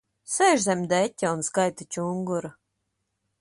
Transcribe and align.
Sēž 0.35 0.63
zem 0.63 0.79
deķa 0.93 1.33
un 1.33 1.43
skaita 1.49 1.87
čunguru. 1.97 2.53